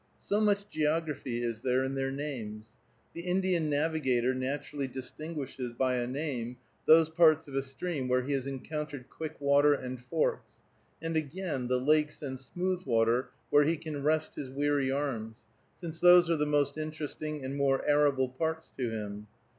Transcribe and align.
So 0.17 0.41
much 0.41 0.67
geography 0.67 1.43
is 1.43 1.61
there 1.61 1.83
in 1.83 1.93
their 1.93 2.09
names. 2.09 2.69
The 3.13 3.21
Indian 3.21 3.69
navigator 3.69 4.33
naturally 4.33 4.87
distinguishes 4.87 5.73
by 5.73 5.97
a 5.97 6.07
name 6.07 6.57
those 6.87 7.07
parts 7.07 7.47
of 7.47 7.53
a 7.53 7.61
stream 7.61 8.07
where 8.07 8.23
he 8.23 8.33
has 8.33 8.47
encountered 8.47 9.11
quick 9.11 9.39
water 9.39 9.75
and 9.75 10.01
forks, 10.03 10.53
and 11.03 11.15
again, 11.15 11.67
the 11.67 11.77
lakes 11.77 12.23
and 12.23 12.39
smooth 12.39 12.83
water 12.83 13.29
where 13.51 13.65
he 13.65 13.77
can 13.77 14.01
rest 14.01 14.33
his 14.33 14.49
weary 14.49 14.89
arms, 14.89 15.37
since 15.79 15.99
those 15.99 16.31
are 16.31 16.35
the 16.37 16.47
most 16.47 16.79
interesting 16.79 17.45
and 17.45 17.55
more 17.55 17.85
arable 17.87 18.27
parts 18.29 18.71
to 18.77 18.89
him. 18.89 19.27